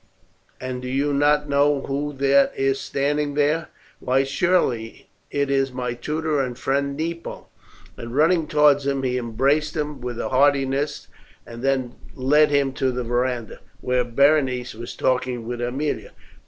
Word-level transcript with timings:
And 0.59 0.81
do 0.81 0.87
you 0.87 1.13
not 1.13 1.47
know 1.47 1.81
who 1.81 2.11
that 2.13 2.53
is 2.57 2.79
standing 2.79 3.35
there?" 3.35 3.67
"Why, 3.99 4.23
surely 4.23 5.11
it 5.29 5.51
is 5.51 5.71
my 5.71 5.93
tutor 5.93 6.39
and 6.41 6.57
friend 6.57 6.97
Nepo;" 6.97 7.49
and 7.97 8.15
running 8.15 8.47
towards 8.47 8.87
him 8.87 9.03
he 9.03 9.19
embraced 9.19 9.77
him 9.77 10.01
with 10.01 10.19
heartiness 10.19 11.07
and 11.45 11.61
then 11.61 11.93
led 12.15 12.49
him 12.49 12.73
to 12.73 12.91
the 12.91 13.03
verandah, 13.03 13.59
where 13.81 14.03
Berenice 14.03 14.73
was 14.73 14.95
talking 14.95 15.45
with 15.47 15.61
Aemilia. 15.61 16.09